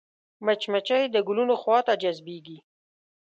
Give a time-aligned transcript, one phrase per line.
[0.45, 2.57] مچمچۍ د ګلونو خوا ته جذبېږي